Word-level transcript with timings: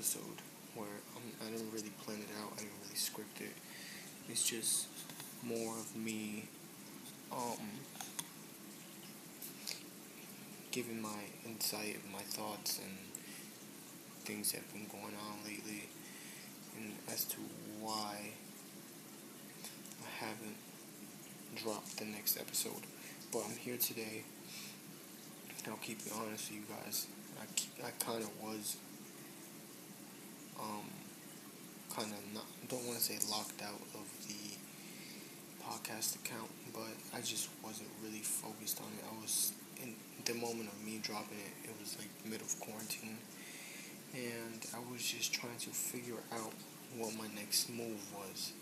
episode 0.00 0.40
where 0.74 0.96
I'm, 1.14 1.46
I 1.46 1.50
didn't 1.50 1.70
really 1.74 1.92
plan 2.06 2.20
it 2.20 2.32
out. 2.40 2.52
I 2.54 2.60
didn't 2.60 2.80
really 2.82 2.94
script 2.94 3.38
it. 3.42 3.52
It's 4.30 4.48
just 4.48 4.86
more 5.42 5.76
of 5.76 5.94
me 5.94 6.48
um, 7.30 7.68
giving 10.70 11.02
my 11.02 11.20
insight, 11.44 11.98
my 12.10 12.22
thoughts, 12.22 12.78
and 12.78 12.96
things 14.24 14.52
that 14.52 14.62
have 14.62 14.72
been 14.72 14.86
going 14.88 15.12
on 15.20 15.36
lately, 15.44 15.90
and 16.78 16.92
as 17.12 17.26
to 17.26 17.36
why 17.78 18.30
I 20.00 20.24
haven't 20.24 20.56
dropped 21.62 21.98
the 21.98 22.06
next 22.06 22.40
episode. 22.40 22.86
But 23.30 23.42
I'm 23.44 23.56
here 23.58 23.76
today. 23.76 24.22
I'll 25.68 25.76
keep 25.76 25.98
it 26.06 26.12
honest 26.16 26.50
with 26.50 26.60
you 26.60 26.64
guys. 26.74 27.06
I, 27.38 27.88
I 27.88 27.90
kind 28.02 28.22
of 28.22 28.30
was 28.42 28.78
um, 30.60 30.86
kind 31.94 32.12
of 32.12 32.22
not, 32.34 32.44
don't 32.68 32.84
want 32.86 32.98
to 32.98 33.04
say 33.04 33.18
locked 33.30 33.62
out 33.62 33.80
of 33.94 34.06
the 34.28 34.56
podcast 35.64 36.16
account, 36.16 36.50
but 36.72 36.94
I 37.16 37.20
just 37.20 37.48
wasn't 37.64 37.88
really 38.02 38.20
focused 38.20 38.80
on 38.80 38.88
it. 38.98 39.04
I 39.04 39.14
was 39.20 39.52
in 39.82 39.94
the 40.24 40.34
moment 40.34 40.68
of 40.68 40.84
me 40.84 41.00
dropping 41.02 41.38
it, 41.38 41.68
it 41.70 41.74
was 41.80 41.96
like 41.98 42.10
mid 42.24 42.40
of 42.40 42.52
quarantine, 42.60 43.18
and 44.14 44.60
I 44.74 44.80
was 44.92 45.02
just 45.02 45.32
trying 45.32 45.58
to 45.60 45.70
figure 45.70 46.20
out 46.32 46.52
what 46.96 47.14
my 47.16 47.26
next 47.34 47.70
move 47.70 48.00
was. 48.14 48.52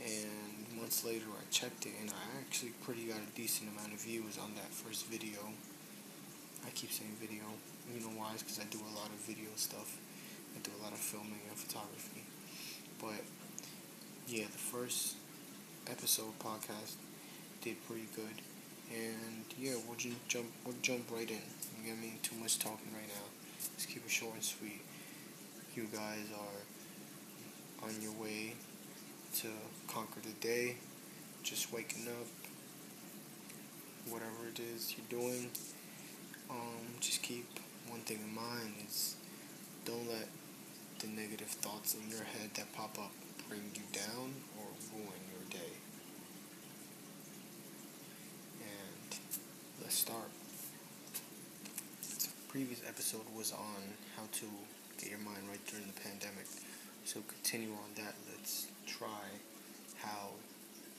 And 0.00 0.78
months 0.78 1.04
later, 1.04 1.26
I 1.30 1.44
checked 1.50 1.86
it, 1.86 1.92
and 2.00 2.10
I 2.10 2.40
actually 2.40 2.72
pretty 2.82 3.04
got 3.06 3.18
a 3.18 3.36
decent 3.36 3.70
amount 3.70 3.92
of 3.92 4.00
views 4.00 4.38
on 4.38 4.54
that 4.54 4.72
first 4.72 5.06
video. 5.06 5.38
I 6.66 6.70
keep 6.70 6.90
saying 6.90 7.12
video. 7.20 7.44
You 7.92 8.00
know 8.00 8.14
why? 8.16 8.32
It's 8.34 8.42
because 8.42 8.58
I 8.58 8.64
do 8.70 8.78
a 8.78 8.94
lot 8.96 9.10
of 9.10 9.18
video 9.26 9.50
stuff. 9.56 9.98
A 10.82 10.84
lot 10.84 10.92
of 10.94 10.98
filming 10.98 11.38
and 11.48 11.56
photography. 11.56 12.24
But 13.00 13.22
yeah, 14.26 14.46
the 14.50 14.58
first 14.58 15.14
episode 15.88 16.36
podcast 16.40 16.94
did 17.62 17.76
pretty 17.86 18.08
good. 18.16 18.42
And 18.90 19.44
yeah, 19.56 19.74
we'll 19.86 19.96
just 19.96 20.16
jump 20.26 20.46
we'll 20.66 20.74
jump 20.82 21.08
right 21.12 21.30
in. 21.30 21.36
You 21.78 21.86
get 21.86 22.02
me? 22.02 22.14
Too 22.22 22.34
much 22.34 22.58
talking 22.58 22.90
right 22.92 23.06
now. 23.06 23.30
Let's 23.72 23.86
keep 23.86 24.04
it 24.04 24.10
short 24.10 24.34
and 24.34 24.42
sweet. 24.42 24.80
You 25.76 25.84
guys 25.84 26.26
are 26.34 27.86
on 27.86 27.94
your 28.02 28.12
way 28.12 28.54
to 29.36 29.48
conquer 29.86 30.20
the 30.20 30.46
day, 30.46 30.76
just 31.44 31.72
waking 31.72 32.08
up, 32.08 32.26
whatever 34.12 34.48
it 34.52 34.58
is 34.58 34.96
you're 34.96 35.20
doing. 35.20 35.48
Um, 36.50 36.98
just 36.98 37.22
keep 37.22 37.46
one 37.88 38.00
thing 38.00 38.18
in 38.18 38.34
mind 38.34 38.74
is 38.86 39.16
don't 39.84 40.08
let 40.10 40.28
the 41.02 41.08
negative 41.08 41.48
thoughts 41.48 41.94
in 41.98 42.08
your 42.08 42.22
head 42.22 42.54
that 42.54 42.72
pop 42.74 42.96
up 42.96 43.10
bring 43.48 43.62
you 43.74 43.82
down 43.92 44.30
or 44.56 44.66
ruin 44.94 45.22
your 45.34 45.42
day. 45.50 45.74
And 48.62 49.18
let's 49.82 49.96
start. 49.96 50.30
The 52.02 52.28
previous 52.48 52.82
episode 52.86 53.26
was 53.36 53.50
on 53.50 53.82
how 54.16 54.30
to 54.30 54.46
get 54.96 55.10
your 55.10 55.18
mind 55.18 55.42
right 55.50 55.66
during 55.66 55.86
the 55.86 56.00
pandemic. 56.00 56.46
So 57.04 57.20
continue 57.26 57.72
on 57.72 57.90
that. 57.96 58.14
Let's 58.30 58.68
try 58.86 59.26
how 59.98 60.30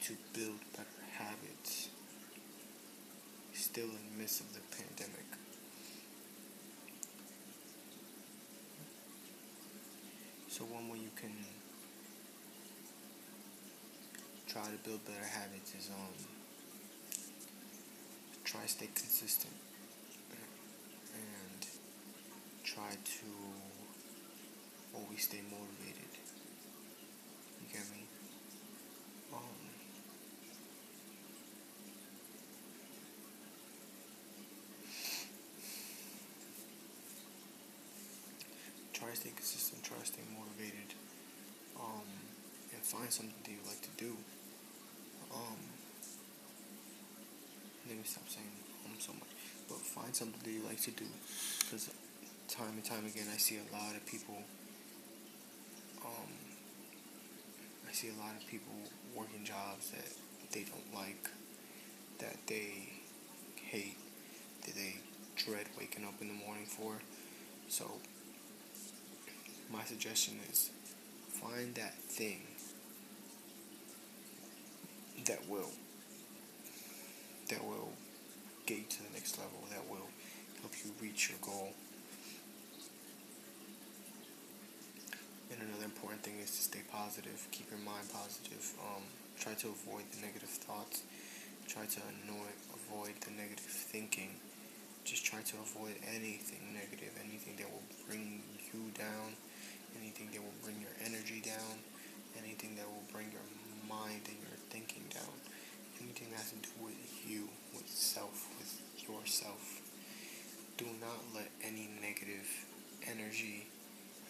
to 0.04 0.14
build 0.34 0.60
better 0.76 1.00
habits 1.18 1.88
still 3.54 3.86
in 3.86 4.04
the 4.12 4.20
midst 4.20 4.42
of 4.42 4.54
the 4.54 4.60
pandemic. 4.76 5.43
So 10.54 10.66
one 10.66 10.88
way 10.88 11.00
you 11.00 11.10
can 11.16 11.34
try 14.48 14.62
to 14.62 14.78
build 14.88 15.04
better 15.04 15.26
habits 15.26 15.74
is 15.74 15.90
um 15.90 16.14
try 18.44 18.62
to 18.62 18.68
stay 18.68 18.86
consistent 18.94 19.56
and 21.16 21.66
try 22.64 22.92
to 23.04 23.26
always 24.94 25.24
stay 25.24 25.42
motivated. 25.50 26.14
You 27.60 27.74
get 27.74 27.90
me? 27.90 28.06
Um 29.34 29.40
try 38.94 39.10
to 39.10 39.16
stay 39.16 39.32
consistent, 39.36 39.63
to 40.04 40.12
stay 40.12 40.24
motivated, 40.36 40.94
um, 41.80 42.04
and 42.74 42.84
find 42.84 43.08
something 43.12 43.34
that 43.44 43.52
you 43.52 43.64
like 43.66 43.82
to 43.82 43.94
do. 43.96 44.12
Um, 45.32 45.60
let 47.88 47.96
me 47.98 48.04
stop 48.04 48.28
saying 48.28 48.52
um 48.86 49.00
so 49.00 49.14
much, 49.14 49.32
but 49.70 49.80
find 49.80 50.14
something 50.16 50.40
that 50.44 50.52
you 50.52 50.64
like 50.68 50.82
to 50.82 50.92
do, 50.92 51.06
because 51.64 51.90
time 52.50 52.76
and 52.76 52.84
time 52.84 53.06
again 53.06 53.28
I 53.34 53.38
see 53.38 53.58
a 53.58 53.68
lot 53.72 53.96
of 53.96 54.06
people. 54.06 54.44
Um, 56.04 56.32
I 57.88 57.94
see 57.94 58.10
a 58.10 58.20
lot 58.20 58.36
of 58.36 58.46
people 58.48 58.74
working 59.16 59.46
jobs 59.46 59.92
that 59.92 60.12
they 60.52 60.66
don't 60.68 60.94
like, 60.94 61.30
that 62.20 62.36
they 62.48 62.90
hate, 63.56 63.98
that 64.66 64.76
they 64.76 64.98
dread 65.38 65.68
waking 65.80 66.04
up 66.04 66.16
in 66.20 66.28
the 66.28 66.34
morning 66.46 66.66
for. 66.66 67.00
So 67.70 67.86
my 69.74 69.84
suggestion 69.84 70.36
is 70.52 70.70
find 71.28 71.74
that 71.76 71.96
thing 71.96 72.42
that 75.26 75.50
will 75.50 75.72
that 77.50 77.64
will 77.66 77.90
get 78.66 78.78
you 78.78 78.84
to 78.88 79.04
the 79.04 79.14
next 79.14 79.38
level 79.40 79.60
that 79.72 79.84
will 79.90 80.08
help 80.62 80.72
you 80.86 80.92
reach 81.02 81.30
your 81.30 81.40
goal. 81.42 81.74
And 85.52 85.62
another 85.62 85.86
important 85.86 86.24
thing 86.24 86.40
is 86.42 86.52
to 86.52 86.62
stay 86.62 86.82
positive 86.92 87.48
keep 87.52 87.70
your 87.72 87.80
mind 87.80 88.06
positive 88.14 88.74
um, 88.80 89.04
try 89.40 89.54
to 89.54 89.68
avoid 89.68 90.04
the 90.14 90.22
negative 90.22 90.50
thoughts 90.50 91.04
try 91.68 91.86
to 91.86 92.02
annoy, 92.22 92.52
avoid 92.76 93.16
the 93.22 93.32
negative 93.32 93.66
thinking. 93.66 94.30
Just 95.06 95.26
try 95.26 95.42
to 95.42 95.56
avoid 95.58 95.96
anything 96.16 96.74
negative 96.74 97.12
anything 97.20 97.56
that 97.58 97.68
will 97.72 97.84
bring 98.08 98.42
you 98.72 98.92
down 98.98 99.36
anything 100.04 100.28
that 100.34 100.44
will 100.44 100.60
bring 100.62 100.76
your 100.82 100.92
energy 101.06 101.40
down, 101.40 101.80
anything 102.44 102.76
that 102.76 102.86
will 102.86 103.08
bring 103.12 103.32
your 103.32 103.48
mind 103.88 104.20
and 104.28 104.36
your 104.44 104.60
thinking 104.70 105.04
down, 105.08 105.32
anything 106.02 106.28
that 106.32 106.44
has 106.44 106.52
to 106.52 106.60
do 106.60 106.70
with 106.84 107.00
you, 107.26 107.48
with 107.74 107.88
self, 107.88 108.52
with 108.60 108.84
yourself. 109.00 109.80
Do 110.76 110.86
not 111.00 111.24
let 111.34 111.50
any 111.64 111.88
negative 112.02 112.44
energy, 113.08 113.68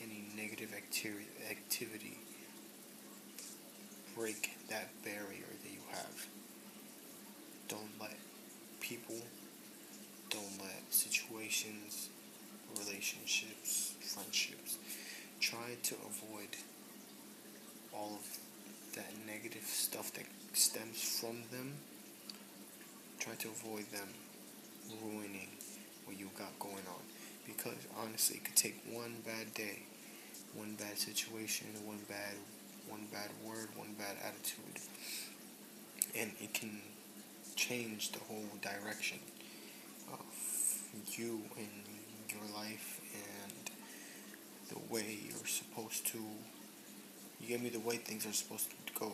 any 0.02 0.26
negative 0.38 0.74
activity, 0.76 1.26
activity 1.50 2.20
break 4.16 4.52
that 4.70 4.90
barrier 5.04 5.50
that 5.64 5.72
you 5.72 5.82
have. 5.90 6.28
Don't 7.68 7.90
let 8.00 8.18
people, 8.80 9.16
don't 10.30 10.62
let 10.62 10.84
situations, 10.92 12.10
relationships, 12.78 13.96
friendships, 14.02 14.78
try 15.44 15.76
to 15.84 15.96
avoid 16.08 16.56
all 17.94 18.16
of 18.16 18.96
that 18.96 19.12
negative 19.28 19.66
stuff 19.66 20.14
that 20.14 20.26
stems 20.54 21.20
from 21.20 21.44
them. 21.52 21.74
Try 23.20 23.36
to 23.36 23.50
avoid 23.50 23.86
them 23.92 24.08
ruining 25.04 25.50
what 26.06 26.18
you 26.18 26.30
got 26.38 26.58
going 26.60 26.88
on. 26.88 27.04
Because 27.46 27.76
honestly, 28.02 28.38
it 28.38 28.46
could 28.46 28.56
take 28.56 28.82
one 28.90 29.16
bad 29.26 29.54
day, 29.54 29.80
one 30.56 30.76
bad 30.76 30.98
situation, 30.98 31.68
one 31.86 32.00
bad 32.08 32.36
one 32.88 33.08
bad 33.12 33.30
word, 33.46 33.70
one 33.76 33.94
bad 33.98 34.18
attitude, 34.24 34.82
and 36.18 36.32
it 36.42 36.54
can 36.54 36.82
change 37.56 38.12
the 38.12 38.20
whole 38.20 38.50
direction 38.62 39.20
of 40.12 40.20
you 41.18 41.42
and 41.58 41.70
your 42.30 42.44
life 42.56 43.00
way 44.90 45.18
you're 45.28 45.48
supposed 45.48 46.08
to 46.08 46.20
you 47.40 47.48
get 47.48 47.62
me 47.62 47.70
the 47.70 47.80
way 47.80 47.98
things 47.98 48.26
are 48.26 48.34
supposed 48.34 48.70
to 48.70 48.94
go 49.00 49.14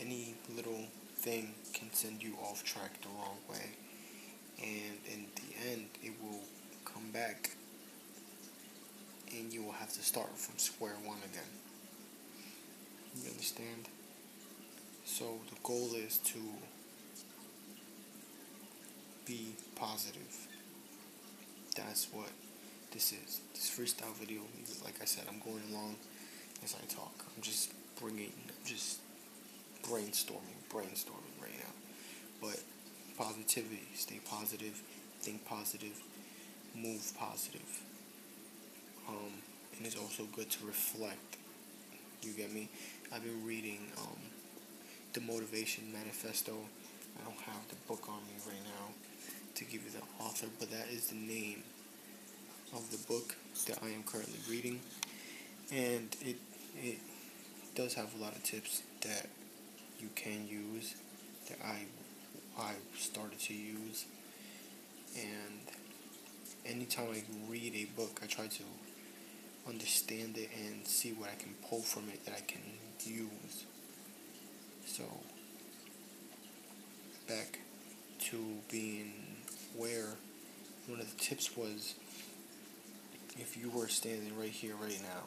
any 0.00 0.34
little 0.54 0.84
thing 1.16 1.54
can 1.72 1.92
send 1.92 2.22
you 2.22 2.34
off 2.42 2.64
track 2.64 3.00
the 3.00 3.08
wrong 3.08 3.38
way. 3.48 3.70
And 4.58 4.98
in 5.12 5.26
the 5.34 5.70
end, 5.70 5.86
it 6.02 6.12
will 6.22 6.40
come 6.84 7.10
back 7.12 7.50
and 9.32 9.52
you 9.52 9.62
will 9.62 9.72
have 9.72 9.92
to 9.92 10.02
start 10.02 10.36
from 10.38 10.58
square 10.58 10.96
one 11.04 11.18
again. 11.32 11.50
You 13.22 13.30
understand? 13.30 13.88
So 15.04 15.24
the 15.50 15.56
goal 15.62 15.90
is 15.94 16.18
to 16.18 16.38
be 19.26 19.54
positive. 19.76 20.46
That's 21.76 22.06
what 22.12 22.28
this 22.94 23.12
is. 23.12 23.40
This 23.52 23.68
freestyle 23.68 24.14
video, 24.14 24.40
like 24.84 24.94
I 25.02 25.04
said, 25.04 25.24
I'm 25.28 25.40
going 25.40 25.60
along 25.72 25.96
as 26.62 26.76
I 26.80 26.94
talk. 26.94 27.12
I'm 27.36 27.42
just 27.42 27.72
bringing, 28.00 28.32
just 28.64 29.00
brainstorming, 29.82 30.62
brainstorming 30.72 31.34
right 31.42 31.58
now. 31.58 31.74
But 32.40 32.62
positivity, 33.18 33.82
stay 33.94 34.20
positive, 34.24 34.80
think 35.20 35.44
positive, 35.44 36.00
move 36.76 37.12
positive. 37.18 37.82
Um, 39.08 39.42
and 39.76 39.84
it's 39.84 39.96
also 39.96 40.24
good 40.32 40.48
to 40.50 40.66
reflect. 40.66 41.36
You 42.22 42.32
get 42.32 42.52
me? 42.52 42.68
I've 43.12 43.24
been 43.24 43.44
reading 43.44 43.80
um, 43.98 44.18
the 45.14 45.20
Motivation 45.20 45.92
Manifesto. 45.92 46.52
I 47.20 47.24
don't 47.24 47.40
have 47.40 47.68
the 47.68 47.76
book 47.88 48.08
on 48.08 48.20
me 48.28 48.34
right 48.46 48.64
now 48.64 48.94
to 49.56 49.64
give 49.64 49.82
you 49.84 49.90
the 49.90 50.24
author, 50.24 50.46
but 50.60 50.70
that 50.70 50.86
is 50.92 51.08
the 51.08 51.16
name 51.16 51.64
of 52.74 52.90
the 52.90 52.98
book 53.06 53.36
that 53.66 53.78
I 53.82 53.88
am 53.88 54.02
currently 54.02 54.38
reading, 54.50 54.80
and 55.72 56.14
it 56.20 56.36
it 56.82 56.98
does 57.74 57.94
have 57.94 58.14
a 58.18 58.22
lot 58.22 58.34
of 58.34 58.42
tips 58.42 58.82
that 59.02 59.28
you 60.00 60.08
can 60.14 60.46
use 60.48 60.94
that 61.48 61.58
I 61.64 61.86
I 62.58 62.72
started 62.98 63.38
to 63.40 63.54
use, 63.54 64.06
and 65.16 65.60
anytime 66.66 67.08
I 67.12 67.22
read 67.50 67.74
a 67.74 67.84
book, 67.96 68.20
I 68.22 68.26
try 68.26 68.46
to 68.46 68.64
understand 69.68 70.36
it 70.36 70.50
and 70.66 70.86
see 70.86 71.12
what 71.12 71.30
I 71.30 71.36
can 71.36 71.54
pull 71.68 71.80
from 71.80 72.08
it 72.10 72.24
that 72.26 72.34
I 72.36 72.40
can 72.40 72.60
use. 73.04 73.64
So 74.86 75.04
back 77.28 77.58
to 78.20 78.36
being 78.70 79.12
where 79.76 80.08
one 80.86 81.00
of 81.00 81.10
the 81.10 81.16
tips 81.16 81.56
was 81.56 81.94
if 83.36 83.56
you 83.56 83.70
were 83.70 83.88
standing 83.88 84.36
right 84.38 84.50
here, 84.50 84.74
right 84.80 85.00
now, 85.02 85.24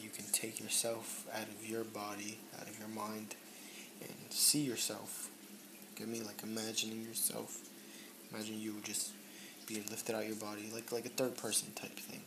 you 0.00 0.10
can 0.10 0.24
take 0.32 0.60
yourself 0.60 1.26
out 1.32 1.46
of 1.48 1.68
your 1.68 1.84
body, 1.84 2.38
out 2.60 2.68
of 2.68 2.78
your 2.78 2.88
mind, 2.88 3.36
and 4.00 4.14
see 4.30 4.60
yourself. 4.60 5.30
Get 5.96 6.08
me? 6.08 6.20
Like 6.22 6.42
imagining 6.42 7.02
yourself. 7.04 7.60
Imagine 8.32 8.60
you 8.60 8.74
just 8.82 9.12
being 9.66 9.84
lifted 9.90 10.14
out 10.14 10.26
your 10.26 10.36
body, 10.36 10.68
like 10.74 10.90
like 10.90 11.06
a 11.06 11.10
third 11.10 11.36
person 11.36 11.68
type 11.74 11.96
thing. 11.98 12.22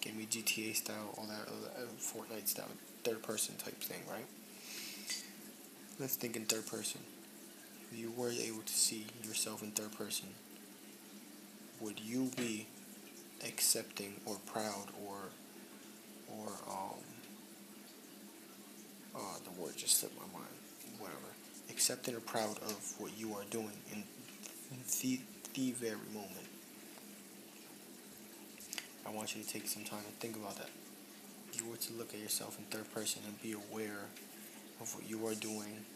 Get 0.00 0.14
me 0.14 0.26
GTA 0.30 0.76
style, 0.76 1.14
all 1.16 1.26
that, 1.26 1.48
all 1.48 1.60
that 1.62 1.82
uh, 1.82 1.86
Fortnite 1.98 2.48
style, 2.48 2.68
third 3.04 3.22
person 3.22 3.54
type 3.56 3.80
thing, 3.80 4.00
right? 4.10 4.26
Let's 5.98 6.16
think 6.16 6.36
in 6.36 6.44
third 6.44 6.66
person. 6.66 7.00
If 7.90 7.98
you 7.98 8.12
were 8.16 8.30
able 8.30 8.62
to 8.62 8.72
see 8.72 9.06
yourself 9.24 9.62
in 9.62 9.70
third 9.70 9.96
person, 9.96 10.28
would 11.80 11.98
you 12.00 12.30
be 12.36 12.66
accepting 13.44 14.20
or 14.24 14.36
proud 14.46 14.86
or 15.06 15.16
or 16.28 16.48
um 16.70 17.00
uh, 19.14 19.38
the 19.44 19.60
word 19.60 19.74
just 19.76 19.98
slipped 19.98 20.16
my 20.16 20.38
mind. 20.38 20.52
Whatever. 20.98 21.32
Accepting 21.70 22.14
or 22.14 22.20
proud 22.20 22.58
of 22.58 22.94
what 22.98 23.16
you 23.18 23.32
are 23.34 23.44
doing 23.50 23.72
in 23.92 24.04
the 25.00 25.20
the 25.54 25.72
very 25.72 25.96
moment. 26.12 26.48
I 29.06 29.10
want 29.10 29.34
you 29.34 29.42
to 29.42 29.48
take 29.48 29.68
some 29.68 29.84
time 29.84 30.00
to 30.00 30.12
think 30.18 30.36
about 30.36 30.56
that. 30.56 30.68
If 31.52 31.60
you 31.60 31.70
were 31.70 31.76
to 31.76 31.92
look 31.94 32.12
at 32.12 32.20
yourself 32.20 32.58
in 32.58 32.64
third 32.66 32.92
person 32.92 33.22
and 33.26 33.40
be 33.40 33.52
aware 33.52 34.10
of 34.80 34.94
what 34.94 35.08
you 35.08 35.26
are 35.26 35.34
doing 35.34 35.86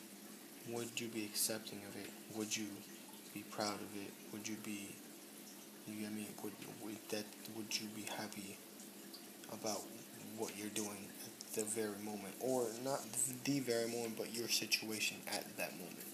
would 0.68 1.00
you 1.00 1.08
be 1.08 1.24
accepting 1.24 1.80
of 1.88 1.96
it? 1.96 2.10
Would 2.36 2.56
you 2.56 2.66
be 3.34 3.40
proud 3.50 3.74
of 3.74 3.96
it? 3.96 4.12
Would 4.32 4.46
you 4.46 4.56
be 4.64 4.94
you 5.86 6.02
get 6.02 6.12
me? 6.12 6.26
Would, 6.42 6.52
would 6.84 6.96
that 7.10 7.24
would 7.56 7.80
you 7.80 7.88
be 7.94 8.02
happy 8.02 8.56
about 9.52 9.80
what 10.38 10.56
you're 10.56 10.68
doing 10.68 11.08
at 11.24 11.54
the 11.54 11.64
very 11.64 11.98
moment, 12.04 12.34
or 12.40 12.66
not 12.84 13.00
the 13.44 13.60
very 13.60 13.88
moment, 13.88 14.16
but 14.16 14.34
your 14.34 14.48
situation 14.48 15.16
at 15.28 15.44
that 15.56 15.72
moment? 15.72 16.06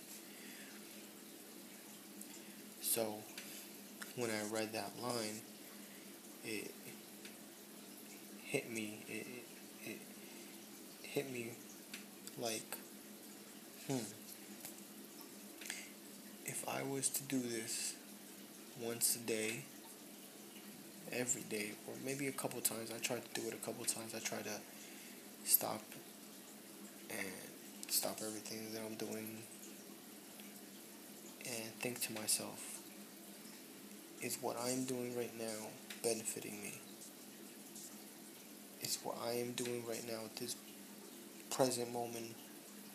So, 2.81 3.17
when 4.17 4.31
I 4.31 4.43
read 4.53 4.73
that 4.73 4.93
line, 5.03 5.41
it 6.45 6.71
hit 8.45 8.71
me. 8.73 9.05
It, 9.09 9.27
it, 9.85 9.91
it 9.91 9.99
hit 11.03 11.33
me 11.33 11.51
like, 12.39 12.77
hmm. 13.87 13.99
If 16.49 16.65
I 16.69 16.83
was 16.85 17.09
to 17.11 17.23
do 17.25 17.41
this 17.41 17.95
once 18.81 19.17
a 19.17 19.19
day, 19.21 19.61
every 21.13 21.43
day, 21.43 21.73
or 21.87 21.95
maybe 22.05 22.27
a 22.27 22.33
couple 22.33 22.61
times. 22.61 22.91
I 22.95 22.99
try 22.99 23.17
to 23.17 23.41
do 23.41 23.47
it 23.49 23.55
a 23.55 23.65
couple 23.65 23.85
times. 23.85 24.15
I 24.15 24.19
try 24.19 24.39
to 24.39 24.61
stop 25.45 25.83
and 27.11 27.33
stop 27.89 28.19
everything 28.21 28.73
that 28.73 28.83
I'm 28.85 28.97
doing 28.97 29.39
and 31.47 31.73
think 31.81 32.01
to 32.03 32.13
myself, 32.13 32.81
is 34.21 34.39
what 34.41 34.57
I'm 34.61 34.85
doing 34.85 35.17
right 35.17 35.33
now 35.39 35.69
benefiting 36.03 36.61
me? 36.63 36.75
Is 38.83 38.99
what 39.03 39.17
I 39.25 39.33
am 39.33 39.53
doing 39.53 39.85
right 39.89 40.05
now 40.07 40.25
at 40.25 40.37
this 40.37 40.57
present 41.51 41.93
moment 41.93 42.35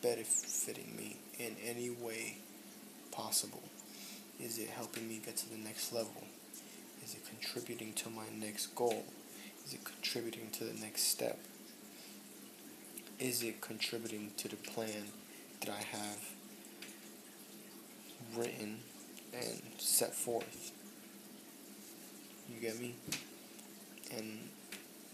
benefiting 0.01 0.93
me 0.97 1.17
in 1.39 1.55
any 1.65 1.89
way 1.89 2.37
possible? 3.11 3.63
Is 4.41 4.57
it 4.57 4.69
helping 4.69 5.07
me 5.07 5.21
get 5.23 5.37
to 5.37 5.49
the 5.49 5.57
next 5.57 5.93
level? 5.93 6.23
Is 7.03 7.13
it 7.13 7.21
contributing 7.27 7.93
to 7.93 8.09
my 8.09 8.25
next 8.39 8.75
goal? 8.75 9.05
Is 9.65 9.73
it 9.73 9.83
contributing 9.83 10.49
to 10.53 10.63
the 10.63 10.79
next 10.79 11.03
step? 11.03 11.39
Is 13.19 13.43
it 13.43 13.61
contributing 13.61 14.31
to 14.37 14.47
the 14.47 14.55
plan 14.55 15.05
that 15.59 15.69
I 15.69 15.83
have 15.95 16.29
written 18.35 18.79
and 19.33 19.61
set 19.77 20.13
forth? 20.13 20.71
You 22.49 22.59
get 22.59 22.79
me? 22.79 22.95
And 24.17 24.49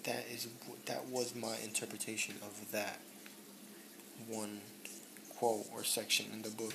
that 0.04 0.26
is 0.34 0.48
that 0.86 1.06
was 1.08 1.36
my 1.36 1.58
interpretation 1.64 2.36
of 2.42 2.72
that 2.72 3.00
one 4.30 4.62
quote 5.38 5.66
or 5.74 5.84
section 5.84 6.28
in 6.32 6.42
the 6.42 6.50
book. 6.50 6.74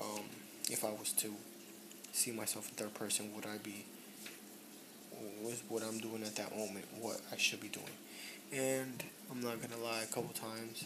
Um, 0.00 0.24
if 0.70 0.84
I 0.84 0.90
was 0.90 1.12
to 1.12 1.32
see 2.12 2.30
myself 2.32 2.68
in 2.68 2.74
third 2.74 2.94
person, 2.94 3.34
would 3.34 3.46
I 3.46 3.58
be 3.58 3.84
with 5.42 5.62
what 5.68 5.82
I'm 5.82 5.98
doing 5.98 6.22
at 6.22 6.36
that 6.36 6.56
moment, 6.56 6.84
what 7.00 7.20
I 7.32 7.36
should 7.36 7.60
be 7.60 7.68
doing? 7.68 7.86
And 8.52 9.02
I'm 9.30 9.40
not 9.40 9.60
gonna 9.60 9.82
lie, 9.82 10.02
a 10.02 10.06
couple 10.06 10.30
times 10.34 10.84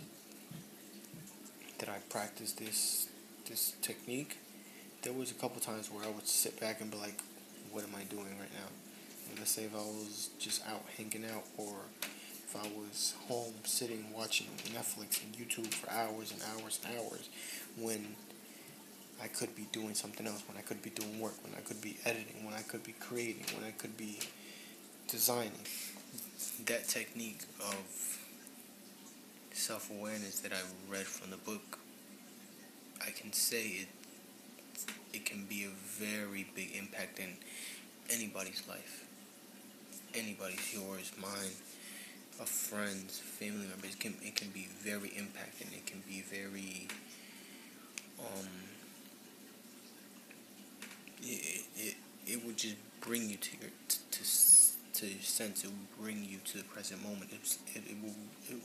that 1.79 1.89
I 1.89 1.99
practiced 2.09 2.59
this 2.59 3.09
this 3.49 3.75
technique, 3.81 4.39
there 5.03 5.13
was 5.13 5.31
a 5.31 5.35
couple 5.35 5.61
times 5.61 5.91
where 5.91 6.05
I 6.05 6.09
would 6.09 6.27
sit 6.27 6.59
back 6.61 6.81
and 6.81 6.91
be 6.91 6.97
like, 6.97 7.21
what 7.71 7.85
am 7.85 7.95
I 7.95 8.03
doing 8.05 8.37
right 8.41 8.53
now? 8.53 8.69
Let's 9.39 9.51
say 9.53 9.65
if 9.65 9.75
I 9.75 9.79
was 9.79 10.31
just 10.39 10.67
out 10.67 10.83
hanging 10.97 11.25
out 11.33 11.45
or 11.57 11.75
if 12.03 12.57
I 12.57 12.67
was 12.79 13.15
home 13.29 13.55
sitting 13.65 14.07
watching 14.13 14.47
Netflix 14.73 15.23
and 15.23 15.35
YouTube 15.35 15.73
for 15.73 15.91
hours 15.91 16.33
and 16.33 16.41
hours 16.43 16.81
and 16.85 16.97
hours 16.97 17.29
when 17.79 18.17
I 19.23 19.29
could 19.29 19.55
be 19.57 19.67
doing 19.73 19.95
something 19.95 20.27
else, 20.27 20.43
when 20.47 20.57
I 20.57 20.61
could 20.61 20.83
be 20.83 20.91
doing 20.91 21.21
work, 21.21 21.35
when 21.43 21.55
I 21.57 21.61
could 21.61 21.81
be 21.81 21.97
editing, 22.05 22.45
when 22.45 22.55
I 22.55 22.63
could 22.63 22.85
be 22.85 22.93
creating, 22.93 23.45
when 23.57 23.67
I 23.67 23.73
could 23.73 23.97
be 23.97 24.19
designing. 25.09 25.53
That 26.67 26.89
technique 26.89 27.43
of 27.61 28.19
self 29.53 29.91
awareness 29.91 30.41
that 30.41 30.53
I 30.53 30.61
read 30.91 31.07
from 31.07 31.31
the 31.31 31.37
book, 31.39 31.79
I 33.01 33.11
can 33.11 33.33
say 33.33 33.63
it 33.67 33.89
it 35.13 35.25
can 35.25 35.45
be 35.45 35.65
a 35.65 35.73
very 36.03 36.47
big 36.55 36.77
impact 36.77 37.19
in 37.19 37.37
anybody's 38.11 38.63
life. 38.69 39.05
Anybody's, 40.15 40.75
yours, 40.75 41.13
mine, 41.21 41.57
a 42.41 42.47
friend's, 42.47 43.19
family 43.19 43.67
members. 43.67 43.93
It 43.95 44.01
can 44.01 44.15
it 44.23 44.37
can 44.37 44.51
be 44.51 44.69
very 44.81 45.09
impacting. 45.11 45.73
It 45.73 45.87
can 45.87 46.03
be 46.07 46.23
very 46.23 46.89
um 48.19 48.49
it, 51.23 51.65
it, 51.77 51.95
it 52.27 52.45
would 52.45 52.57
just 52.57 52.77
bring 53.01 53.29
you 53.29 53.37
to 53.37 53.51
your 53.61 53.71
to, 53.89 54.23
to, 54.95 55.07
your 55.07 55.23
sense. 55.23 55.65
It 55.65 55.69
would 55.69 56.05
bring 56.05 56.25
you 56.25 56.39
to 56.45 56.59
the 56.59 56.65
present 56.65 57.03
moment. 57.03 57.31
It, 57.33 57.59
it, 57.75 57.83
it 57.91 57.97
will. 58.03 58.15
It, 58.49 58.63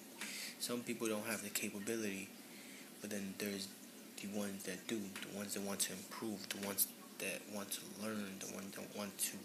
some 0.60 0.82
people 0.82 1.08
don't 1.08 1.26
have 1.26 1.44
the 1.44 1.50
capability, 1.50 2.30
but 3.02 3.10
then 3.10 3.34
there's 3.38 3.68
the 4.22 4.28
ones 4.38 4.64
that 4.64 4.88
do, 4.88 5.00
the 5.32 5.38
ones 5.38 5.56
that 5.56 5.64
want 5.64 5.80
to 5.80 5.94
improve, 5.94 6.48
the 6.50 6.66
ones 6.66 6.88
that 7.18 7.42
want 7.54 7.72
to 7.72 7.82
learn, 8.04 8.38
the 8.40 8.54
ones 8.54 8.76
that 8.76 8.98
want 8.98 9.18
to 9.18 9.38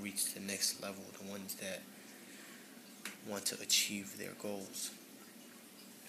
reach 0.00 0.32
the 0.34 0.40
next 0.40 0.82
level, 0.82 1.02
the 1.22 1.30
ones 1.30 1.54
that 1.56 1.82
want 3.28 3.44
to 3.46 3.60
achieve 3.60 4.16
their 4.18 4.32
goals. 4.40 4.90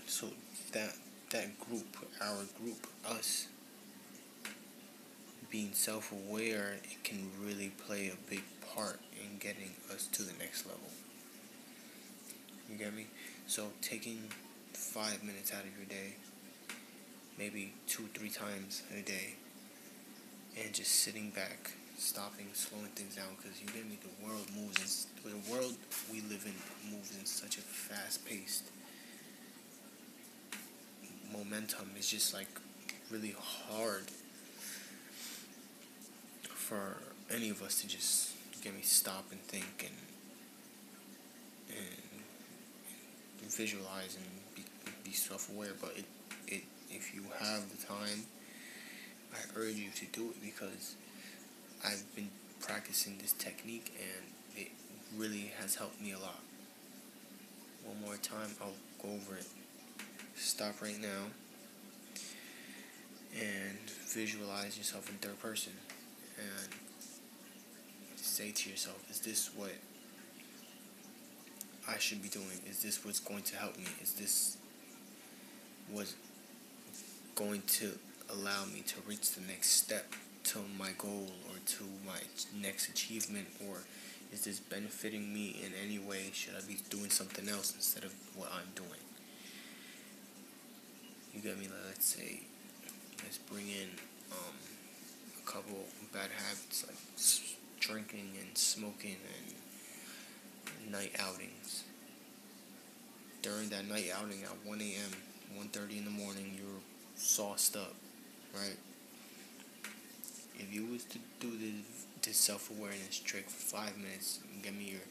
So 0.08 0.28
that 0.72 0.94
that 1.32 1.60
group, 1.60 1.98
our 2.22 2.44
group, 2.62 2.88
us, 3.10 3.48
being 5.54 5.72
self-aware, 5.72 6.78
it 6.84 7.04
can 7.04 7.30
really 7.40 7.72
play 7.86 8.12
a 8.12 8.30
big 8.30 8.42
part 8.76 9.00
in 9.22 9.38
getting 9.38 9.70
us 9.94 10.08
to 10.08 10.24
the 10.24 10.34
next 10.40 10.66
level. 10.66 10.90
You 12.68 12.76
get 12.76 12.92
me? 12.96 13.06
So 13.46 13.68
taking 13.80 14.24
five 14.74 15.24
minutes 15.24 15.54
out 15.54 15.62
of 15.62 15.78
your 15.78 15.86
day, 15.86 16.16
maybe 17.38 17.72
two, 17.86 18.06
three 18.16 18.32
times 18.32 18.82
a 18.98 19.04
day, 19.04 19.36
and 20.60 20.74
just 20.74 20.90
sitting 20.90 21.30
back, 21.30 21.74
stopping, 22.00 22.48
slowing 22.54 22.88
things 22.96 23.16
down, 23.16 23.28
because 23.38 23.62
you 23.62 23.68
get 23.68 23.88
me, 23.88 24.00
the 24.02 24.26
world 24.26 24.48
moves, 24.58 25.06
in, 25.24 25.30
the 25.30 25.52
world 25.52 25.76
we 26.12 26.22
live 26.22 26.48
in 26.48 26.92
moves 26.92 27.16
in 27.16 27.28
such 27.28 27.60
a 27.60 27.62
fast-paced 27.62 28.72
momentum. 31.32 31.92
It's 31.96 32.10
just 32.10 32.34
like 32.34 32.50
really 33.12 33.36
hard 33.40 34.06
for 36.74 36.98
any 37.34 37.50
of 37.50 37.62
us 37.62 37.82
to 37.82 37.88
just 37.88 38.32
get 38.64 38.74
me 38.76 38.82
stop 38.82 39.26
and 39.32 39.40
think 39.42 39.88
and 39.88 41.78
and 41.78 43.52
visualize 43.52 44.18
and 44.18 44.26
be, 44.56 44.64
be 45.04 45.12
self-aware. 45.12 45.74
But 45.80 45.94
it, 45.98 46.06
it 46.48 46.64
if 46.90 47.14
you 47.14 47.24
have 47.40 47.70
the 47.70 47.86
time 47.86 48.26
I 49.34 49.38
urge 49.56 49.76
you 49.76 49.92
to 49.92 50.06
do 50.08 50.30
it 50.30 50.42
because 50.42 50.96
I've 51.86 52.04
been 52.16 52.30
practicing 52.60 53.18
this 53.20 53.34
technique 53.34 53.94
and 54.00 54.26
it 54.58 54.72
really 55.16 55.52
has 55.60 55.76
helped 55.76 56.02
me 56.02 56.14
a 56.14 56.20
lot. 56.20 56.42
One 57.86 58.02
more 58.02 58.18
time 58.18 58.50
I'll 58.62 58.74
go 59.02 59.14
over 59.14 59.36
it. 59.38 59.48
Stop 60.36 60.82
right 60.82 61.00
now 61.00 61.30
and 63.40 63.78
visualize 64.08 64.78
yourself 64.78 65.10
in 65.10 65.16
third 65.18 65.40
person 65.40 65.74
and 66.38 66.70
say 68.16 68.52
to 68.52 68.70
yourself, 68.70 68.98
is 69.10 69.20
this 69.20 69.50
what 69.56 69.72
I 71.88 71.98
should 72.00 72.22
be 72.22 72.30
doing? 72.30 72.60
Is 72.70 72.82
this 72.82 73.04
what's 73.06 73.20
going 73.20 73.44
to 73.44 73.56
help 73.58 73.78
me? 73.78 73.86
Is 74.02 74.14
this 74.14 74.58
what's 75.92 76.16
going 77.36 77.62
to 77.68 77.92
allow 78.32 78.66
me 78.66 78.82
to 78.88 78.96
reach 79.08 79.32
the 79.32 79.42
next 79.42 79.72
step 79.72 80.14
to 80.46 80.60
my 80.78 80.92
goal 80.98 81.28
or 81.50 81.58
to 81.66 81.84
my 82.06 82.20
next 82.62 82.90
achievement? 82.90 83.48
Or 83.70 83.78
is 84.32 84.46
this 84.46 84.60
benefiting 84.60 85.34
me 85.34 85.58
in 85.64 85.72
any 85.86 86.00
way? 86.00 86.32
Should 86.34 86.54
I 86.58 86.66
be 86.68 86.78
doing 86.90 87.10
something 87.10 87.48
else 87.50 87.74
instead 87.76 88.04
of 88.04 88.14
what 88.36 88.50
I'm 88.54 88.72
doing? 88.76 88.90
You 91.34 91.42
get 91.42 91.60
me? 91.60 91.68
Let's 91.88 92.06
say, 92.06 92.42
let's 93.24 93.38
bring 93.38 93.68
in 93.68 93.90
um, 94.32 94.54
couple 95.54 95.78
bad 96.12 96.32
habits 96.36 96.84
like 96.88 96.98
drinking 97.80 98.32
and 98.42 98.58
smoking 98.58 99.18
and 100.74 100.92
night 100.92 101.12
outings. 101.20 101.84
During 103.44 103.70
that 103.70 103.88
night 103.88 104.10
outing 104.18 104.42
at 104.44 104.66
1 104.66 104.82
a.m., 104.82 105.12
1.30 105.60 106.00
in 106.00 106.06
the 106.06 106.12
morning, 106.12 106.58
you're 106.58 106.82
sauced 107.16 107.76
up, 107.76 107.94
right? 108.56 108.78
If 110.58 110.74
you 110.74 110.88
was 110.88 111.04
to 111.04 111.20
do 111.40 111.52
this 112.22 112.38
self-awareness 112.38 113.20
trick 113.20 113.48
for 113.48 113.78
five 113.78 113.96
minutes, 113.98 114.40
get 114.64 114.76
me 114.76 114.86
your 114.86 115.02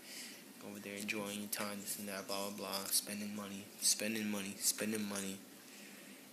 over 0.68 0.80
there 0.80 0.94
enjoying 0.94 1.40
your 1.40 1.48
time, 1.50 1.78
this 1.80 1.98
and 1.98 2.08
that, 2.08 2.26
blah, 2.26 2.48
blah, 2.48 2.66
blah, 2.66 2.84
spending 2.86 3.34
money, 3.36 3.64
spending 3.80 4.30
money, 4.30 4.54
spending 4.58 5.08
money. 5.08 5.36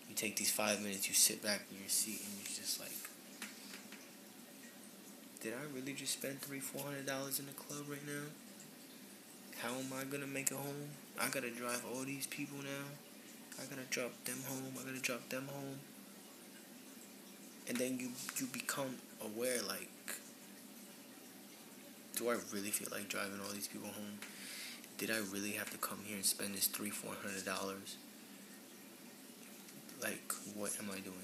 You 0.08 0.16
take 0.16 0.36
these 0.36 0.52
five 0.52 0.82
minutes, 0.82 1.08
you 1.08 1.14
sit 1.14 1.44
back 1.44 1.62
in 1.72 1.80
your 1.80 1.90
seat, 1.90 2.22
and 2.24 2.34
you're 2.38 2.56
just 2.58 2.80
like, 2.80 3.09
did 5.42 5.54
I 5.54 5.74
really 5.74 5.94
just 5.94 6.14
spend 6.14 6.42
three, 6.42 6.60
four 6.60 6.84
hundred 6.84 7.06
dollars 7.06 7.40
in 7.40 7.46
the 7.46 7.54
club 7.54 7.86
right 7.90 8.06
now? 8.06 8.28
How 9.62 9.70
am 9.70 9.92
I 9.94 10.04
gonna 10.04 10.28
make 10.28 10.52
it 10.52 10.58
home? 10.58 10.90
I 11.20 11.30
gotta 11.30 11.52
drive 11.52 11.84
all 11.94 12.04
these 12.04 12.28
people 12.28 12.58
now. 12.58 12.86
I 13.62 13.66
gotta 13.66 13.88
drop 13.90 14.12
them 14.26 14.38
home. 14.48 14.74
I 14.80 14.84
gotta 14.84 15.02
drop 15.02 15.28
them 15.30 15.48
home. 15.48 15.80
And 17.68 17.78
then 17.78 18.00
you 18.00 18.10
you 18.38 18.48
become 18.48 18.96
aware 19.24 19.62
like 19.62 19.90
do 22.16 22.30
I 22.30 22.36
really 22.52 22.70
feel 22.70 22.90
like 22.92 23.08
driving 23.08 23.40
all 23.40 23.54
these 23.54 23.68
people 23.68 23.88
home? 23.88 24.20
Did 24.98 25.10
I 25.10 25.20
really 25.32 25.52
have 25.52 25.70
to 25.70 25.78
come 25.78 26.00
here 26.06 26.18
and 26.18 26.26
spend 26.26 26.54
this 26.54 26.68
three, 26.68 26.90
four 26.90 27.14
hundred 27.24 27.46
dollars? 27.46 27.96
Like, 30.02 30.34
what 30.54 30.72
am 30.80 30.90
I 30.92 31.00
doing? 31.00 31.16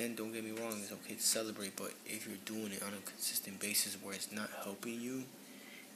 Then 0.00 0.14
don't 0.14 0.32
get 0.32 0.42
me 0.42 0.52
wrong, 0.52 0.72
it's 0.80 0.90
okay 0.90 1.14
to 1.14 1.22
celebrate, 1.22 1.76
but 1.76 1.92
if 2.06 2.26
you're 2.26 2.38
doing 2.46 2.72
it 2.72 2.82
on 2.82 2.88
a 2.88 3.10
consistent 3.10 3.60
basis 3.60 3.98
where 4.02 4.14
it's 4.14 4.32
not 4.32 4.48
helping 4.64 4.98
you 4.98 5.24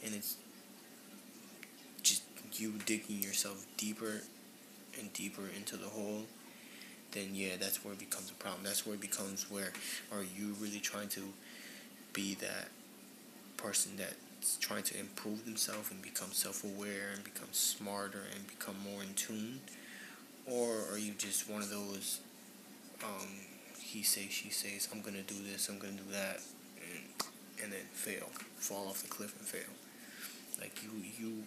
and 0.04 0.14
it's 0.14 0.36
just 2.02 2.22
you 2.52 2.74
digging 2.84 3.22
yourself 3.22 3.64
deeper 3.78 4.20
and 5.00 5.10
deeper 5.14 5.44
into 5.56 5.78
the 5.78 5.86
hole, 5.86 6.24
then 7.12 7.30
yeah, 7.32 7.56
that's 7.58 7.82
where 7.82 7.94
it 7.94 7.98
becomes 7.98 8.30
a 8.30 8.34
problem. 8.34 8.62
That's 8.62 8.84
where 8.84 8.94
it 8.94 9.00
becomes 9.00 9.50
where 9.50 9.72
are 10.12 10.22
you 10.22 10.54
really 10.60 10.80
trying 10.80 11.08
to 11.08 11.22
be 12.12 12.34
that 12.34 12.68
person 13.56 13.92
that's 13.96 14.58
trying 14.58 14.82
to 14.82 15.00
improve 15.00 15.46
themselves 15.46 15.90
and 15.90 16.02
become 16.02 16.28
self-aware 16.30 17.08
and 17.14 17.24
become 17.24 17.48
smarter 17.52 18.24
and 18.34 18.46
become 18.46 18.76
more 18.84 19.02
in 19.02 19.14
tune? 19.14 19.60
Or 20.46 20.92
are 20.92 20.98
you 20.98 21.14
just 21.16 21.48
one 21.48 21.62
of 21.62 21.70
those 21.70 22.20
um, 23.02 23.28
he 23.94 24.02
says, 24.02 24.30
she 24.30 24.50
says, 24.50 24.88
I'm 24.92 25.00
gonna 25.02 25.22
do 25.22 25.36
this, 25.48 25.68
I'm 25.68 25.78
gonna 25.78 25.92
do 25.92 26.10
that, 26.10 26.40
and, 26.76 27.04
and 27.62 27.72
then 27.72 27.86
fail, 27.92 28.26
fall 28.58 28.88
off 28.88 29.02
the 29.02 29.08
cliff 29.08 29.38
and 29.38 29.46
fail. 29.46 29.70
Like 30.60 30.82
you, 30.82 30.90
you, 31.16 31.44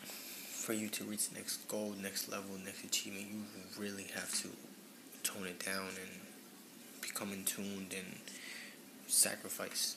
for 0.00 0.74
you 0.74 0.88
to 0.90 1.04
reach 1.04 1.28
next 1.34 1.66
goal, 1.66 1.94
next 2.00 2.30
level, 2.30 2.56
next 2.64 2.84
achievement, 2.84 3.26
you 3.32 3.82
really 3.82 4.06
have 4.14 4.32
to 4.42 4.48
tone 5.24 5.48
it 5.48 5.64
down 5.66 5.88
and 5.88 6.20
become 7.00 7.32
in 7.32 7.38
and 7.38 8.14
sacrifice 9.08 9.96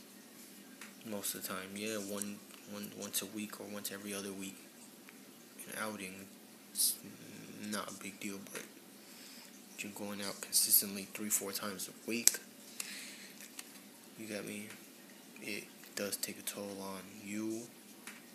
most 1.05 1.35
of 1.35 1.43
the 1.43 1.47
time. 1.49 1.69
Yeah, 1.75 1.97
one, 1.97 2.37
one, 2.71 2.89
once 2.99 3.21
a 3.21 3.27
week 3.27 3.59
or 3.61 3.67
once 3.71 3.91
every 3.91 4.15
other 4.15 4.31
week, 4.31 4.57
an 5.67 5.77
outing, 5.83 6.25
it's 6.71 6.95
not 7.69 7.91
a 7.91 7.93
big 8.03 8.19
deal, 8.19 8.39
but 8.51 8.63
you're 9.83 9.91
going 9.93 10.21
out 10.21 10.39
consistently 10.41 11.07
three, 11.13 11.29
four 11.29 11.51
times 11.51 11.89
a 11.89 12.09
week, 12.09 12.37
you 14.19 14.27
got 14.27 14.45
me? 14.45 14.67
It 15.41 15.65
does 15.95 16.17
take 16.17 16.39
a 16.39 16.41
toll 16.41 16.77
on 16.81 17.01
you, 17.23 17.61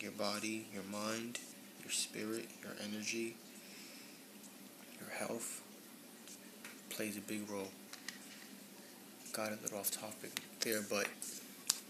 your 0.00 0.12
body, 0.12 0.66
your 0.72 0.82
mind, 0.84 1.38
your 1.82 1.90
spirit, 1.90 2.46
your 2.62 2.72
energy, 2.84 3.36
your 5.00 5.10
health. 5.10 5.62
Plays 6.90 7.16
a 7.16 7.20
big 7.20 7.50
role. 7.50 7.68
Got 9.32 9.52
a 9.52 9.58
little 9.62 9.78
off 9.78 9.90
topic 9.90 10.42
there, 10.60 10.82
but 10.90 11.06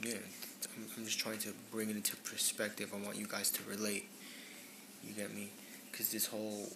yeah, 0.02 0.14
I'm, 0.76 0.87
I'm 0.97 1.04
just 1.04 1.19
trying 1.19 1.38
to 1.38 1.50
bring 1.71 1.90
it 1.90 1.97
into 1.97 2.16
perspective. 2.16 2.92
I 2.95 3.04
want 3.04 3.16
you 3.16 3.26
guys 3.26 3.50
to 3.52 3.62
relate. 3.69 4.09
You 5.04 5.14
get 5.14 5.35
me? 5.35 5.50
Because 5.90 6.12
this 6.12 6.26
whole 6.26 6.69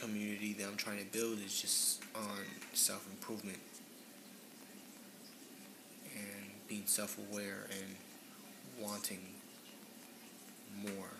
community 0.00 0.54
that 0.54 0.66
I'm 0.66 0.76
trying 0.76 0.98
to 0.98 1.04
build 1.12 1.38
is 1.44 1.60
just 1.60 2.02
on 2.14 2.44
self 2.72 3.06
improvement 3.10 3.58
and 6.14 6.68
being 6.68 6.84
self 6.86 7.18
aware 7.18 7.66
and 7.70 8.84
wanting 8.84 9.20
more. 10.82 11.10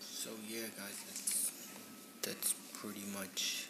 So 0.00 0.30
yeah 0.48 0.66
guys 0.78 1.02
that's 1.06 1.52
that's 2.22 2.54
pretty 2.80 3.04
much 3.12 3.66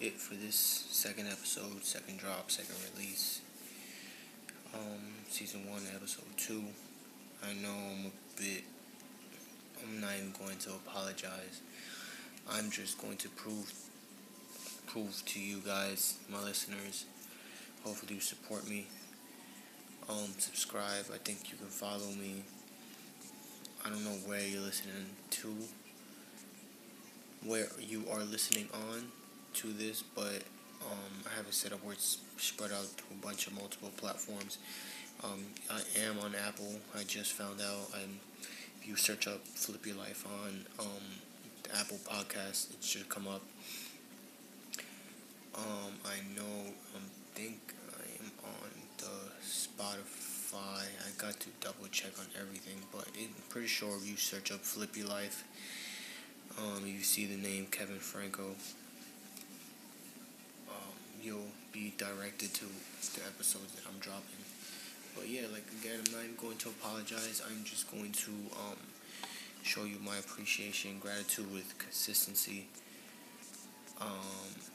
it 0.00 0.14
for 0.14 0.34
this 0.34 0.86
second 0.90 1.26
episode, 1.26 1.84
second 1.84 2.18
drop, 2.18 2.50
second 2.50 2.76
release. 2.94 3.40
Um, 4.74 5.24
season 5.28 5.68
one, 5.68 5.82
episode 5.94 6.24
two. 6.36 6.62
I 7.42 7.54
know 7.54 7.72
I'm 7.72 8.06
a 8.06 8.40
bit 8.40 8.64
I'm 9.82 10.00
not 10.00 10.10
even 10.18 10.32
going 10.32 10.58
to 10.58 10.70
apologize 10.70 11.60
I'm 12.50 12.70
just 12.70 13.00
going 13.00 13.16
to 13.18 13.28
prove 13.28 13.72
prove 14.86 15.22
to 15.26 15.40
you 15.40 15.58
guys, 15.66 16.16
my 16.30 16.42
listeners. 16.42 17.04
Hopefully 17.84 18.14
you 18.14 18.20
support 18.20 18.68
me. 18.68 18.86
Um, 20.08 20.30
subscribe. 20.38 21.06
I 21.12 21.18
think 21.18 21.50
you 21.50 21.58
can 21.58 21.66
follow 21.66 22.10
me. 22.18 22.42
I 23.84 23.90
don't 23.90 24.04
know 24.04 24.16
where 24.26 24.40
you're 24.40 24.62
listening 24.62 25.06
to. 25.30 25.54
where 27.44 27.66
you 27.80 28.04
are 28.10 28.22
listening 28.24 28.68
on 28.90 29.04
to 29.54 29.68
this, 29.72 30.02
but 30.02 30.42
um, 30.84 31.12
I 31.26 31.36
have 31.36 31.46
it 31.46 31.54
set 31.54 31.72
up 31.72 31.82
where 31.84 31.94
it's 31.94 32.18
spread 32.36 32.72
out 32.72 32.86
to 32.98 33.04
a 33.12 33.24
bunch 33.24 33.46
of 33.46 33.54
multiple 33.54 33.90
platforms. 33.96 34.58
Um, 35.24 35.46
I 35.70 35.80
am 36.06 36.18
on 36.20 36.34
Apple. 36.46 36.80
I 36.96 37.02
just 37.04 37.32
found 37.32 37.60
out. 37.60 37.90
I'm, 37.94 38.20
if 38.80 38.86
you 38.88 38.96
search 38.96 39.26
up 39.26 39.46
"Flip 39.46 39.84
Your 39.86 39.96
Life" 39.96 40.24
on 40.26 40.66
um, 40.78 41.02
Apple 41.76 41.98
Podcast, 42.04 42.72
it 42.72 42.82
should 42.82 43.08
come 43.08 43.26
up. 43.28 43.42
Um, 45.56 45.92
I 46.04 46.16
know. 46.36 46.72
I 46.94 47.00
think 47.34 47.74
I 47.92 48.24
am 48.24 48.30
on 48.44 48.70
the 48.98 49.32
Spotify. 49.42 50.82
I 50.82 51.10
got 51.18 51.38
to 51.40 51.48
double 51.60 51.88
check 51.90 52.12
on 52.18 52.26
everything, 52.40 52.78
but 52.92 53.06
I'm 53.18 53.34
pretty 53.48 53.68
sure 53.68 53.96
if 53.96 54.08
you 54.08 54.16
search 54.16 54.52
up 54.52 54.60
Flip 54.60 54.96
Your 54.96 55.08
Life," 55.08 55.44
um, 56.58 56.86
you 56.86 57.02
see 57.02 57.26
the 57.26 57.36
name 57.36 57.66
Kevin 57.70 57.98
Franco 57.98 58.54
you'll 61.22 61.52
be 61.72 61.92
directed 61.98 62.54
to 62.54 62.64
the 62.64 63.26
episodes 63.26 63.74
that 63.74 63.84
I'm 63.88 63.98
dropping. 64.00 64.42
But 65.14 65.28
yeah, 65.28 65.50
like 65.52 65.66
again, 65.80 66.00
I'm 66.00 66.12
not 66.12 66.24
even 66.24 66.36
going 66.36 66.56
to 66.58 66.68
apologize. 66.68 67.42
I'm 67.44 67.64
just 67.64 67.90
going 67.90 68.12
to 68.12 68.30
um, 68.30 68.57
show 69.78 69.84
you 69.84 69.98
my 70.04 70.16
appreciation, 70.16 70.98
gratitude 70.98 71.52
with 71.52 71.76
consistency. 71.78 72.66
Um, 74.00 74.08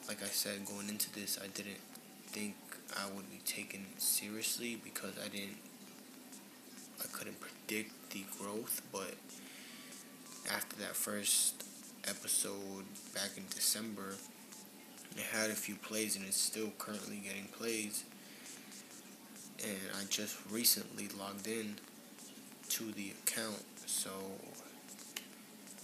like 0.07 0.21
I 0.21 0.27
said, 0.27 0.65
going 0.65 0.87
into 0.87 1.11
this, 1.13 1.37
I 1.41 1.47
didn't 1.47 1.81
think 2.27 2.55
I 2.95 3.05
would 3.13 3.29
be 3.29 3.39
taken 3.45 3.85
seriously 3.97 4.79
because 4.83 5.13
I 5.23 5.27
didn't, 5.27 5.57
I 7.01 7.05
couldn't 7.11 7.37
predict 7.39 8.11
the 8.11 8.23
growth. 8.39 8.81
But 8.91 9.15
after 10.53 10.75
that 10.77 10.95
first 10.95 11.63
episode 12.07 12.85
back 13.13 13.31
in 13.35 13.43
December, 13.53 14.15
it 15.17 15.23
had 15.33 15.49
a 15.49 15.55
few 15.55 15.75
plays 15.75 16.15
and 16.15 16.25
it's 16.25 16.39
still 16.39 16.71
currently 16.77 17.17
getting 17.17 17.47
plays. 17.57 18.03
And 19.63 19.77
I 19.99 20.05
just 20.09 20.37
recently 20.49 21.09
logged 21.19 21.47
in 21.47 21.75
to 22.69 22.91
the 22.91 23.11
account, 23.23 23.63
so 23.85 24.09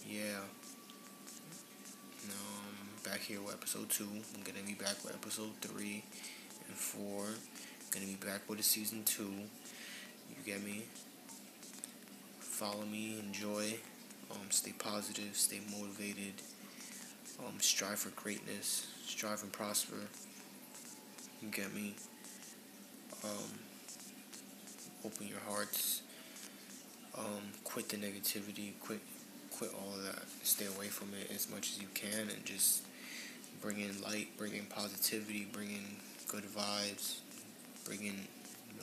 yeah. 0.09 0.41
Now 2.27 2.33
I'm 2.61 3.11
back 3.11 3.21
here 3.21 3.41
with 3.41 3.53
episode 3.53 3.89
two. 3.89 4.07
I'm 4.35 4.41
gonna 4.43 4.65
be 4.65 4.73
back 4.73 5.03
with 5.03 5.13
episode 5.13 5.51
three 5.61 6.03
and 6.67 6.75
four. 6.75 7.25
I'm 7.25 7.89
gonna 7.91 8.05
be 8.05 8.15
back 8.15 8.49
with 8.49 8.59
a 8.59 8.63
season 8.63 9.03
two. 9.03 9.31
You 10.29 10.35
get 10.45 10.63
me? 10.63 10.83
Follow 12.39 12.85
me, 12.85 13.19
enjoy, 13.19 13.75
um, 14.31 14.49
stay 14.49 14.73
positive, 14.77 15.35
stay 15.35 15.59
motivated, 15.71 16.33
um, 17.39 17.59
strive 17.59 17.99
for 17.99 18.09
greatness 18.21 18.87
strive 19.09 19.41
and 19.43 19.51
prosper. 19.51 19.97
You 21.41 21.49
get 21.49 21.73
me? 21.73 21.95
Um, 23.23 23.59
open 25.03 25.27
your 25.27 25.39
hearts. 25.47 26.03
Um, 27.17 27.51
quit 27.63 27.89
the 27.89 27.97
negativity. 27.97 28.73
Quit, 28.79 28.99
quit 29.59 29.71
all 29.73 29.93
of 29.93 30.03
that. 30.05 30.23
Stay 30.43 30.65
away 30.65 30.87
from 30.87 31.09
it 31.19 31.29
as 31.35 31.49
much 31.49 31.71
as 31.71 31.81
you 31.81 31.87
can, 31.93 32.29
and 32.29 32.45
just 32.45 32.83
bring 33.61 33.81
in 33.81 34.01
light, 34.01 34.29
bring 34.37 34.55
in 34.55 34.65
positivity, 34.65 35.45
bring 35.51 35.67
in 35.67 35.83
good 36.29 36.45
vibes, 36.45 37.19
bring 37.83 38.05
in 38.05 38.15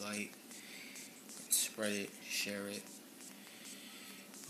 light. 0.04 0.30
Spread 1.48 1.92
it, 1.92 2.10
share 2.28 2.68
it. 2.68 2.82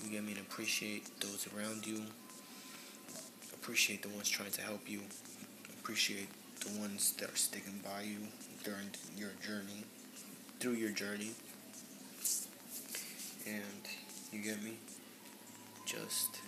You 0.03 0.11
get 0.11 0.25
me? 0.25 0.33
And 0.33 0.41
appreciate 0.41 1.21
those 1.21 1.47
around 1.57 1.87
you. 1.87 2.03
Appreciate 3.55 4.03
the 4.03 4.09
ones 4.09 4.29
trying 4.29 4.51
to 4.51 4.63
help 4.63 4.81
you 4.89 5.01
appreciate 5.87 6.29
the 6.65 6.81
ones 6.81 7.13
that 7.13 7.31
are 7.31 7.37
sticking 7.37 7.81
by 7.85 8.03
you 8.03 8.19
during 8.65 8.91
your 9.17 9.31
journey, 9.41 9.85
through 10.59 10.73
your 10.73 10.91
journey. 10.91 11.31
And 13.47 13.87
you 14.33 14.43
get 14.43 14.61
me? 14.65 14.73
Just 15.87 16.41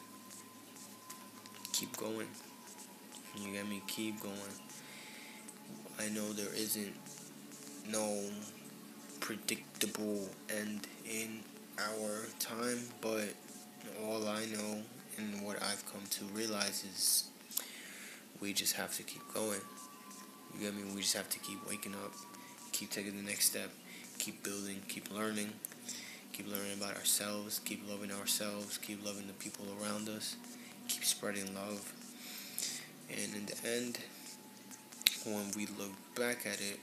keep 1.72 1.96
going. 1.96 2.26
You 3.36 3.52
get 3.52 3.68
me? 3.68 3.80
Keep 3.86 4.20
going. 4.20 4.34
I 6.00 6.08
know 6.08 6.32
there 6.32 6.52
isn't 6.54 6.92
no 7.88 8.20
predictable 9.20 10.28
end 10.50 10.88
in 11.08 11.40
our 11.78 12.26
time, 12.40 12.80
but 13.00 13.28
all 14.04 14.26
I 14.26 14.44
know 14.46 14.82
and 15.18 15.46
what 15.46 15.62
I've 15.62 15.84
come 15.92 16.02
to 16.10 16.24
realize 16.26 16.84
is 16.84 17.28
we 18.40 18.52
just 18.52 18.74
have 18.74 18.96
to 18.96 19.04
keep 19.04 19.22
going. 19.34 19.60
You 20.54 20.60
get 20.60 20.74
me? 20.74 20.82
We 20.94 21.02
just 21.02 21.16
have 21.16 21.28
to 21.30 21.38
keep 21.38 21.58
waking 21.68 21.94
up, 21.94 22.12
keep 22.72 22.90
taking 22.90 23.16
the 23.16 23.22
next 23.22 23.46
step, 23.46 23.70
keep 24.18 24.42
building, 24.42 24.82
keep 24.88 25.14
learning, 25.14 25.52
keep 26.38 26.48
learning 26.52 26.78
about 26.80 26.96
ourselves, 26.96 27.58
keep 27.64 27.82
loving 27.90 28.12
ourselves, 28.12 28.78
keep 28.78 29.04
loving 29.04 29.26
the 29.26 29.32
people 29.34 29.66
around 29.82 30.08
us, 30.08 30.36
keep 30.86 31.04
spreading 31.04 31.52
love. 31.52 31.92
And 33.10 33.34
in 33.34 33.46
the 33.46 33.68
end, 33.68 33.98
when 35.24 35.50
we 35.56 35.66
look 35.66 35.90
back 36.14 36.46
at 36.46 36.60
it, 36.60 36.78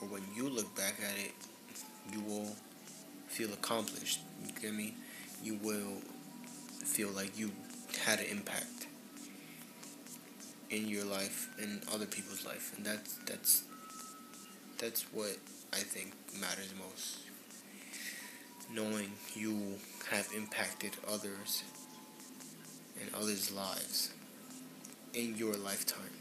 or 0.00 0.06
when 0.06 0.22
you 0.36 0.48
look 0.48 0.74
back 0.76 0.94
at 1.02 1.18
it, 1.18 1.32
you 2.12 2.20
will 2.20 2.54
feel 3.26 3.52
accomplished. 3.52 4.20
You 4.46 4.52
get 4.60 4.72
me? 4.72 4.94
You 5.42 5.58
will 5.62 5.98
feel 6.84 7.08
like 7.08 7.36
you 7.36 7.50
had 8.04 8.20
an 8.20 8.26
impact 8.26 8.86
in 10.70 10.86
your 10.86 11.04
life 11.04 11.50
and 11.60 11.82
other 11.92 12.06
people's 12.06 12.46
life 12.46 12.72
and 12.76 12.86
that's 12.86 13.14
that's 13.26 13.64
that's 14.78 15.02
what 15.12 15.36
I 15.72 15.78
think 15.78 16.12
matters 16.40 16.72
most 16.78 17.29
knowing 18.74 19.12
you 19.34 19.76
have 20.10 20.28
impacted 20.36 20.96
others 21.08 21.64
and 23.00 23.12
others' 23.14 23.52
lives 23.52 24.12
in 25.14 25.36
your 25.36 25.54
lifetime. 25.54 26.14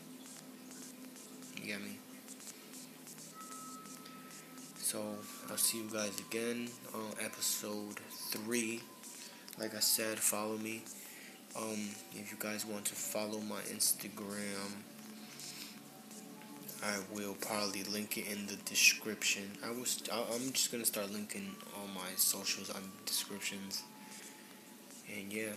You 1.58 1.68
get 1.68 1.82
me? 1.82 1.98
So 4.78 5.04
I'll 5.50 5.58
see 5.58 5.78
you 5.80 5.90
guys 5.92 6.20
again 6.20 6.70
on 6.94 7.12
episode 7.24 8.00
3 8.32 8.82
like 9.60 9.76
I 9.76 9.80
said 9.80 10.18
follow 10.20 10.58
me. 10.58 10.84
Um, 11.58 11.90
if 12.14 12.32
you 12.32 12.38
guys 12.40 12.66
want 12.66 12.86
to 12.86 12.96
follow 12.96 13.40
my 13.42 13.60
Instagram, 13.74 14.72
I 16.82 16.96
will 17.14 17.36
probably 17.42 17.84
link 17.84 18.18
it 18.18 18.28
in 18.32 18.48
the 18.48 18.56
description. 18.64 19.44
I 19.66 19.72
was 19.72 20.02
I'm 20.12 20.52
just 20.54 20.72
gonna 20.72 20.86
start 20.86 21.12
linking 21.12 21.56
all 21.76 21.88
my 21.88 22.10
socials 22.16 22.70
on 22.70 22.82
descriptions. 23.06 23.84
And 25.14 25.32
yeah, 25.32 25.52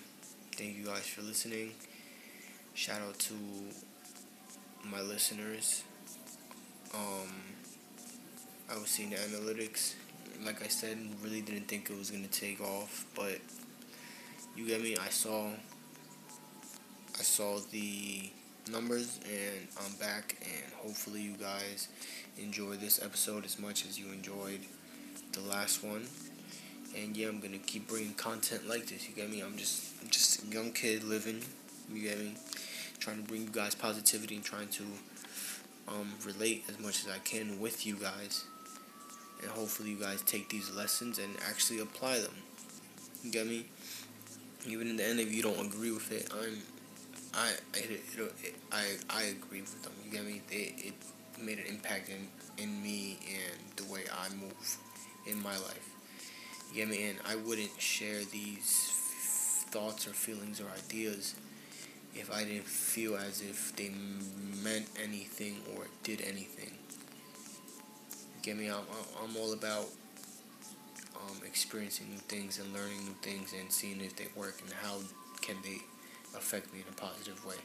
thank 0.57 0.77
you 0.77 0.87
guys 0.87 1.07
for 1.07 1.23
listening. 1.23 1.73
Shout 2.75 3.01
out 3.03 3.19
to 3.21 3.35
my 4.85 5.01
listeners. 5.01 5.85
Um, 6.95 7.31
I 8.71 8.79
was 8.79 8.89
seeing 8.89 9.11
the 9.11 9.17
analytics. 9.17 9.95
Like 10.45 10.65
I 10.65 10.69
said, 10.69 10.99
really 11.23 11.41
didn't 11.41 11.69
think 11.69 11.89
it 11.89 11.97
was 11.97 12.11
gonna 12.11 12.27
take 12.27 12.61
off, 12.61 13.07
but 13.15 13.39
you 14.57 14.67
get 14.67 14.83
me. 14.83 14.97
I 14.97 15.11
saw 15.11 15.51
I 17.19 17.23
saw 17.23 17.59
the 17.71 18.31
numbers 18.71 19.19
and 19.25 19.67
I'm 19.85 19.93
back 19.97 20.37
and 20.43 20.73
hopefully 20.77 21.21
you 21.21 21.33
guys 21.33 21.89
enjoy 22.39 22.75
this 22.77 23.03
episode 23.03 23.45
as 23.45 23.59
much 23.59 23.85
as 23.87 23.99
you 23.99 24.13
enjoyed 24.13 24.61
the 25.33 25.41
last 25.41 25.83
one. 25.83 26.07
And 26.97 27.17
yeah, 27.17 27.29
I'm 27.29 27.41
gonna 27.41 27.59
keep 27.59 27.89
bringing 27.89 28.15
content 28.15 28.69
like 28.69 28.87
this. 28.87 29.09
You 29.09 29.15
get 29.15 29.31
me? 29.31 29.41
I'm 29.41 29.57
just 29.57 29.93
I'm 30.03 30.09
just 30.09 30.45
a 30.45 30.47
young 30.47 30.73
kid 30.73 31.05
living. 31.05 31.43
You 31.93 32.03
get 32.03 32.19
me? 32.19 32.35
Trying 33.01 33.23
to 33.23 33.29
bring 33.29 33.43
you 33.43 33.51
guys 33.51 33.75
positivity 33.75 34.37
and 34.37 34.45
trying 34.45 34.69
to 34.69 34.85
um, 35.89 36.13
relate 36.25 36.65
as 36.69 36.79
much 36.79 37.05
as 37.05 37.11
I 37.11 37.19
can 37.19 37.61
with 37.61 37.87
you 37.87 37.97
guys. 37.97 38.45
And 39.41 39.51
hopefully 39.51 39.91
you 39.91 39.99
guys 39.99 40.23
take 40.23 40.49
these 40.49 40.71
lessons 40.71 41.19
and 41.19 41.35
actually 41.49 41.81
apply 41.81 42.21
them. 42.21 42.35
You 43.25 43.33
get 43.33 43.47
me? 43.47 43.67
Even 44.67 44.89
in 44.89 44.97
the 44.97 45.05
end, 45.05 45.19
if 45.19 45.33
you 45.35 45.43
don't 45.43 45.67
agree 45.67 45.91
with 45.91 46.13
it, 46.13 46.31
I'm 46.33 46.63
I 47.35 47.51
it, 47.75 47.91
it, 47.91 48.33
it, 48.43 48.55
I 48.71 48.85
I 49.11 49.23
agree 49.25 49.61
with 49.61 49.83
them. 49.83 49.93
You 50.05 50.11
get 50.11 50.27
me? 50.27 50.43
It, 50.51 50.75
it 50.87 50.95
made 51.43 51.59
an 51.59 51.67
impact 51.69 52.09
in 52.09 52.29
in 52.63 52.83
me 52.83 53.19
and 53.27 53.59
the 53.77 53.91
way 53.93 54.03
I 54.13 54.29
move 54.35 54.77
in 55.27 55.43
my 55.43 55.57
life. 55.57 55.89
You 56.71 56.81
get 56.81 56.89
me? 56.89 57.09
And 57.09 57.19
I 57.27 57.37
wouldn't 57.37 57.81
share 57.81 58.25
these 58.25 58.93
thoughts 59.71 60.07
or 60.07 60.11
feelings 60.11 60.61
or 60.61 60.67
ideas 60.77 61.35
if 62.15 62.31
I 62.31 62.45
didn't 62.45 62.67
feel 62.67 63.17
as 63.17 63.41
if 63.41 63.75
they 63.77 63.91
meant 64.63 64.87
anything 65.03 65.57
or 65.75 65.87
did 66.03 66.21
anything. 66.21 66.73
You 68.37 68.43
get 68.43 68.57
me? 68.59 68.69
I'm 68.69 68.85
I'm 69.23 69.37
all 69.37 69.55
about 69.55 69.87
um, 71.17 71.37
experiencing 71.47 72.11
new 72.11 72.19
things 72.19 72.59
and 72.59 72.73
learning 72.75 73.05
new 73.05 73.17
things 73.23 73.55
and 73.59 73.73
seeing 73.73 74.01
if 74.01 74.17
they 74.17 74.27
work 74.37 74.61
and 74.63 74.73
how 74.73 74.99
can 75.41 75.57
they 75.63 75.79
affect 76.37 76.73
me 76.73 76.81
in 76.81 76.87
a 76.89 76.97
positive 77.01 77.45
way. 77.45 77.57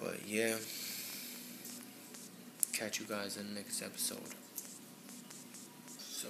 But 0.00 0.26
yeah, 0.26 0.56
catch 2.72 3.00
you 3.00 3.06
guys 3.06 3.36
in 3.36 3.48
the 3.48 3.54
next 3.54 3.82
episode. 3.82 4.18
So. 5.98 6.28